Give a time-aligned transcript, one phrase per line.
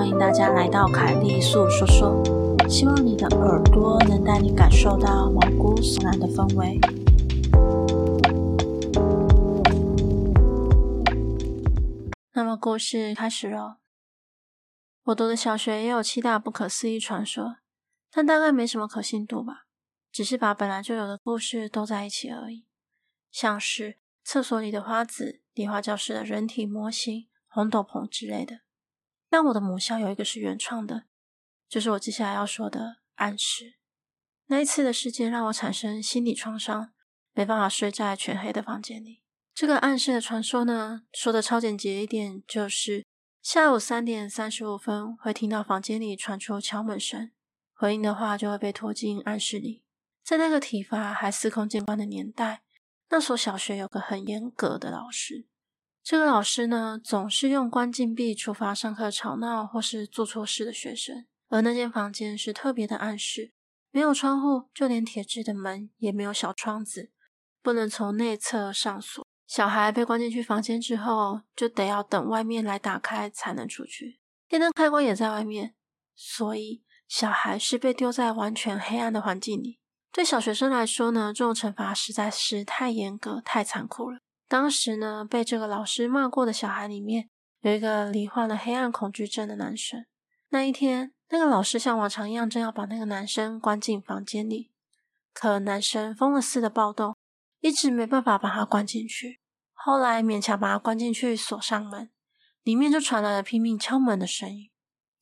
[0.00, 2.24] 欢迎大家来到凯莉粟说说，
[2.66, 6.80] 希望你的耳朵能带你感受到毛骨悚然的氛围。
[12.32, 13.74] 那么故事开始喽。
[15.02, 17.58] 我读的小学也有七大不可思议传说，
[18.10, 19.66] 但大概没什么可信度吧，
[20.10, 22.64] 只是把本来就有的故事都在一起而已，
[23.30, 28.60] 像是厕所里的花子、理化教室的人体模型、红斗篷之类的。
[29.30, 31.04] 但我的母校有一个是原创的，
[31.68, 33.76] 就是我接下来要说的暗室。
[34.46, 36.92] 那一次的事件让我产生心理创伤，
[37.32, 39.22] 没办法睡在全黑的房间里。
[39.54, 43.06] 这个暗室的传说呢，说的超简洁一点，就是
[43.40, 47.30] 下午三点三十五分会听到房间里传出敲门声，
[47.72, 49.84] 回应的话就会被拖进暗室里。
[50.24, 52.62] 在那个体罚还司空见惯的年代，
[53.10, 55.46] 那所小学有个很严格的老师。
[56.02, 61.26] 这个老师呢，总是用关禁闭处罚上课吵闹或是做错事的学生。
[61.48, 63.52] 而那间房间是特别的暗室，
[63.90, 67.10] 没有窗户，就连铁质的门也没有小窗子，
[67.60, 69.26] 不能从内侧上锁。
[69.46, 74.20] 小孩被关进去房间之后，就得要等外面来打开才能出去。
[74.48, 75.74] 电灯开关也在外面，
[76.14, 79.80] 所以小孩是被丢在完全黑暗的环境里。
[80.12, 84.20] 对小学生来说呢，这种惩罚实在是太严格、太残酷了。
[84.50, 90.04] 当时呢，被这个老师骂过的小孩里面，有一个罹患了黑暗恐惧症的男生。
[90.48, 94.72] 那一天，那个老师像往常一样，正要把那个男生关进房间里，
[95.32, 97.14] 可男生疯了似的暴动，
[97.60, 99.38] 一直没办法把他关进去。
[99.72, 102.10] 后来勉强把他关进去，锁上门，
[102.64, 104.68] 里面就传来了拼命敲门的声音。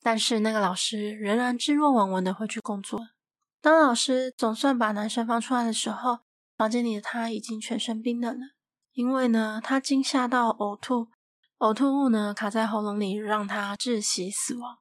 [0.01, 2.99] 但是那个老师仍然置若罔闻的回去工作。
[3.61, 6.21] 当老师总算把男生放出来的时候，
[6.57, 8.47] 房间里的他已经全身冰冷了。
[8.99, 11.07] 因为呢，他惊吓到呕吐，
[11.59, 14.79] 呕吐物呢卡在喉咙里，让他窒息死亡。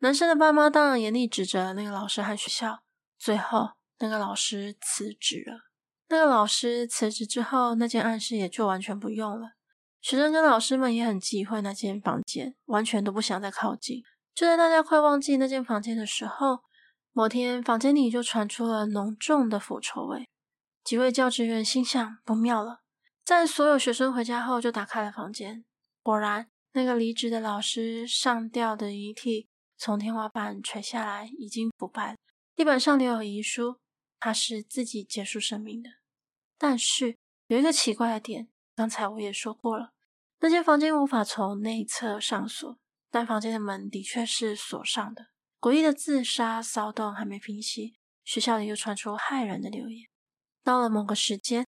[0.00, 2.80] 男生的爸妈当然严厉指责那个老师和学校。
[3.16, 3.70] 最后，
[4.00, 5.70] 那个老师辞职了。
[6.08, 9.52] 那个老师辞职之后，那间暗室也就完全不用了。
[10.00, 14.02] 学生跟老师们也很忌讳那间房间，完全都不想再靠近。
[14.34, 16.58] 就在大家快忘记那间房间的时候，
[17.12, 20.28] 某天房间里就传出了浓重的腐臭味。
[20.82, 22.80] 几位教职员心想不妙了。
[23.30, 25.64] 在所有学生回家后，就打开了房间。
[26.02, 29.48] 果然，那个离职的老师上吊的遗体
[29.78, 32.18] 从天花板垂下来，已经腐败。
[32.56, 33.78] 地板上留有遗书，
[34.18, 35.90] 他是自己结束生命的。
[36.58, 39.92] 但是有一个奇怪的点，刚才我也说过了，
[40.40, 42.76] 那间房间无法从内侧上锁，
[43.12, 45.28] 但房间的门的确是锁上的。
[45.60, 50.08] 诡异的自杀骚动还没平息，学校里又传出骇人的流言。
[50.64, 51.64] 到了某个时间。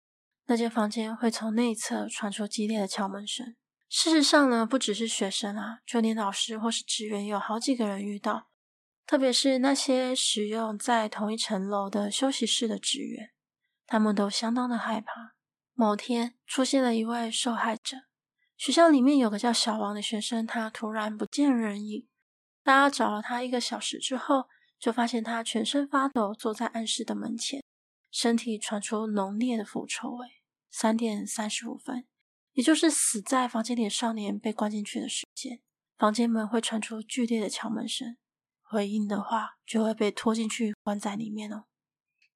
[0.52, 3.56] 那间房间会从内侧传出激烈的敲门声。
[3.88, 8.50] 事实上呢，不只是学生啊，就连老师或是职员，有好几个人遇到。
[9.06, 13.30] 特别是那些使用在同一层楼的休息室的职员，
[13.86, 15.32] 他们都相当的害怕。
[15.72, 17.96] 某天出现了一位受害者，
[18.58, 22.06] 学校里面有个叫小王的学生，他突然不见人影。
[22.62, 24.48] 大家找了他一个小时之后，
[24.78, 27.62] 就发现他全身发抖，坐在暗室的门前。
[28.10, 30.41] 身体传出浓烈的腐臭味。
[30.72, 32.06] 三点三十五分，
[32.52, 35.60] 也就是死在房间里的少年被关进去的时间，
[35.98, 38.16] 房间门会传出剧烈的敲门声，
[38.62, 41.66] 回应的话就会被拖进去关在里面哦。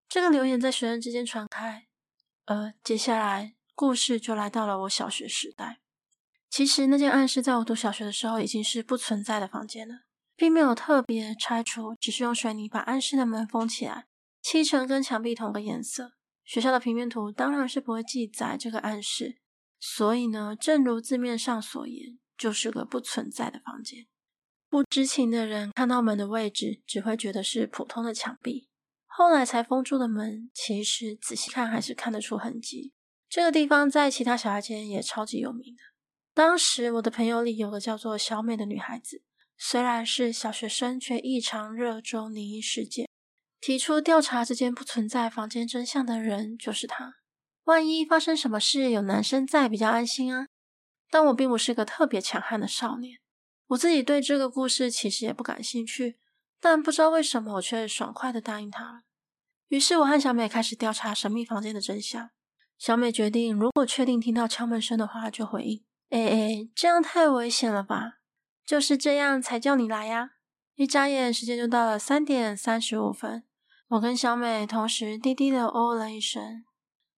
[0.06, 1.88] 这个留言在学生之间传开，
[2.44, 5.80] 而接下来故事就来到了我小学时代。
[6.50, 10.02] 其实那间暗室在我读小学的时候已经是不存在的房间了，
[10.36, 14.06] 并没有特别拆除，只是用水泥把暗室的门封起来。
[14.40, 16.12] 漆成跟墙壁同个颜色，
[16.46, 19.38] 学校的平面图当然是不会记载这个暗室，
[19.80, 24.06] 所以呢，正如字面上所言，就是个不存在的房间。
[24.68, 28.68] 不知情的人看到门的位置，只会觉得是普通的墙壁。
[29.06, 32.92] 后来才封住的门，其实仔细看还是看得出痕迹。
[33.28, 35.80] 这个地方在其他小孩间也超级有名的。
[36.32, 39.22] 当时我的朋友里有个叫做小美的女孩子，
[39.56, 43.05] 虽然是小学生，却异常热衷灵异事件。
[43.66, 47.16] 提出调查这间不存在房间真相的人就是他。
[47.64, 50.46] 万一发生什么事，有男生在比较安心啊。
[51.10, 53.18] 但我并不是个特别强悍的少年，
[53.66, 56.16] 我自己对这个故事其实也不感兴趣。
[56.60, 59.00] 但不知道为什么，我却爽快地答应他了。
[59.66, 62.30] 于是，我和小美开始调查神秘房间的真相。
[62.78, 65.84] 小美决定，如果确定听到敲门声的话，就回应。
[66.10, 68.18] 哎哎，这样太危险了吧？
[68.64, 70.34] 就是这样才叫你来呀。
[70.76, 73.42] 一眨眼，时间就到了三点三十五分。
[73.88, 76.64] 我跟小美同时低低的哦了一声，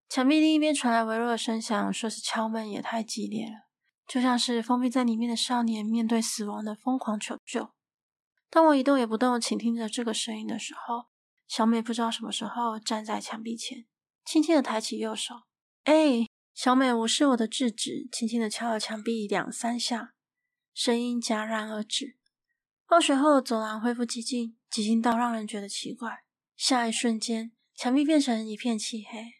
[0.06, 3.70] 墙壁另一边传来微弱的声响，说是敲门也太激烈了，
[4.06, 7.70] 就像是封闭在里面的少年面对死亡的疯狂求救。
[8.50, 11.06] 当我一动也不动，倾听着这个声音的时候，
[11.46, 13.86] 小美不知道什么时候站在墙壁前，
[14.26, 15.34] 轻轻的抬起右手。
[15.84, 20.12] 哎，小美无视我的制止，轻轻的敲了墙壁两三下，
[20.74, 22.18] 声音戛然而止。
[22.86, 26.24] 放学后，走廊恢复寂静，寂静到让人觉得奇怪。
[26.58, 29.34] 下一瞬间，墙壁变成一片漆黑，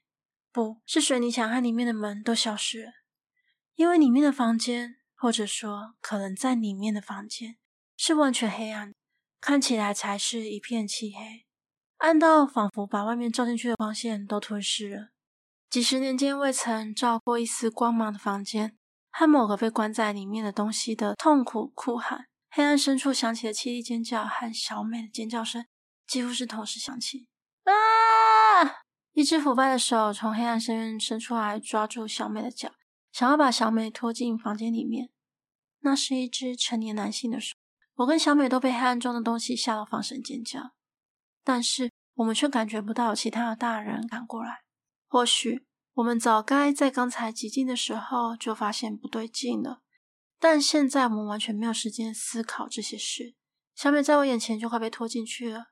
[0.53, 2.93] 不是水泥墙和里面的门都消失了，
[3.75, 7.57] 因为里面的房间，或者说可能在里面的房间，
[7.97, 8.95] 是完全黑暗，
[9.41, 11.45] 看起来才是一片漆黑，
[11.97, 15.09] 暗到仿佛把外面照进去的光线都吞噬了。
[15.69, 18.79] 几十年间未曾照过一丝光芒的房间，
[19.11, 22.27] 和某个被关在里面的东西的痛苦哭喊。
[22.49, 25.67] 黑暗深处响起的凄厉尖叫和小美的尖叫声，
[26.09, 27.29] 几乎是同时响起。
[27.65, 28.83] 啊！
[29.13, 32.73] 一只腐败的手从黑暗深渊伸出来，抓住小美的脚，
[33.13, 35.11] 想要把小美拖进房间里面。
[35.81, 37.55] 那是一只成年男性的手。
[37.97, 40.73] 我跟小美都被黑暗中的东西吓到放声尖叫，
[41.45, 44.63] 但是我们却感觉不到有其他的大人赶过来。
[45.09, 49.83] 或许我们早该在刚才寂静的时候就发现不对劲了。
[50.39, 53.35] 但现在我们完全没有时间思考这些事。
[53.75, 55.67] 小美在我眼前就快被拖进去了，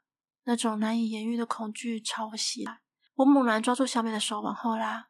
[0.46, 2.80] 那种难以言喻的恐惧朝我袭来。
[3.16, 5.08] 我猛然抓住小美的手往后拉，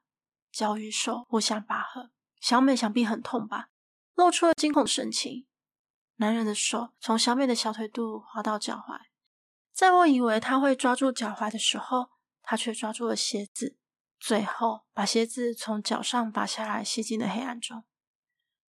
[0.50, 2.10] 脚与手互相拔河。
[2.40, 3.70] 小美想必很痛吧，
[4.14, 5.46] 露出了惊恐神情。
[6.16, 9.00] 男人的手从小美的小腿肚滑到脚踝，
[9.72, 12.10] 在我以为他会抓住脚踝的时候，
[12.42, 13.76] 他却抓住了鞋子，
[14.18, 17.84] 最后把鞋子从脚上拔下来，吸进了黑暗中。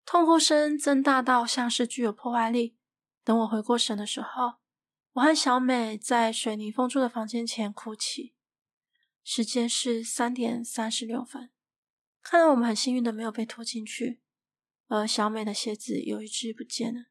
[0.05, 2.77] 痛呼声增大到像是具有破坏力。
[3.23, 4.55] 等我回过神的时候，
[5.17, 8.35] 我和小美在水泥封住的房间前哭泣。
[9.23, 11.49] 时间是三点三十六分。
[12.21, 14.21] 看来我们很幸运的没有被拖进去，
[14.87, 17.05] 而小美的鞋子有一只不见了。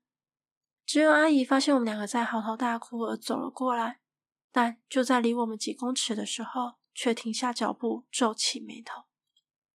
[0.84, 3.98] 只有阿姨发现我们两个在嚎啕大哭而走了过来，
[4.52, 9.06] 但就在离我们几公尺的时候，却停下脚步，皱起眉头。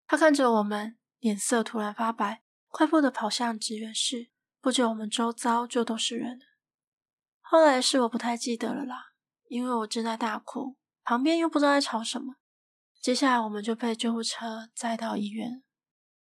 [0.08, 2.44] 她看着我们，脸色突然发白。
[2.70, 4.30] 快步的跑向职员室，
[4.62, 6.46] 不久我们周遭就都是人了。
[7.52, 9.08] 后来的事我不太记得了啦，
[9.50, 12.36] 因为我正在大哭，旁边又不知道在吵什么。
[13.02, 15.62] 接下来我们就被救护车载到医院。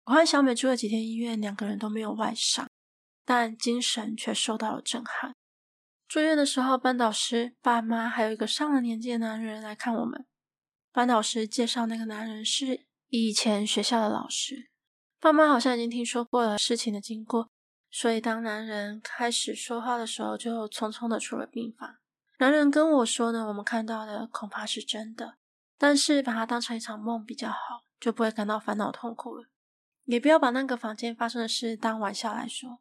[0.04, 2.68] 我和小美住了几天医院，两个人都没有外伤，
[3.24, 5.34] 但精神却受到了震撼。
[6.10, 10.26] 住院的时候，班导师、爸妈还有一个上了年纪的男人来看我们。
[10.92, 14.70] 班导师介绍那个男人是以前学校的老师。
[15.22, 17.50] 爸妈好像已经听说过了事情的经过，
[17.96, 21.98] 所以当男人开始说话的时候，就匆匆的出了病房。
[22.40, 25.38] 男人跟我说呢，我们看到的恐怕是真的，
[25.78, 29.46] 但是把它当成一场梦比较好，就不会感到烦恼痛苦了。
[30.06, 32.80] 也不要把那个房间发生的事当玩笑来说。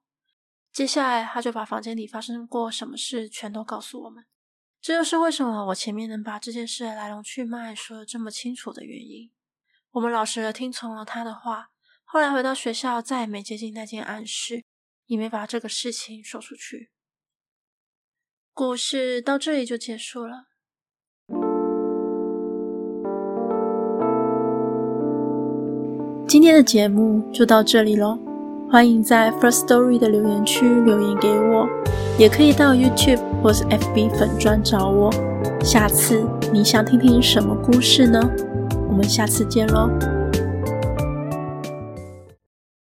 [0.72, 4.24] 接下来，他就把房间里发生过什么事全都告诉我们。
[4.80, 9.30] 这就是为什么我前面能把这件事的来龙去脉说的这么清楚的原因。
[9.90, 11.68] 我们老实的听从了他的话。
[12.04, 14.64] 后来回到学校，再也没接近那间暗室，
[15.12, 16.90] 也没把这个事情说出去。
[18.54, 20.46] 故事到这里就结束了。
[26.26, 28.18] 今天的节目就到这里喽，
[28.70, 31.68] 欢迎在 First Story 的留言区留言给我，
[32.18, 35.10] 也可以到 YouTube 或是 FB 粉专找我。
[35.62, 38.18] 下次你想听听什么故事呢？
[38.88, 39.90] 我们下次见喽。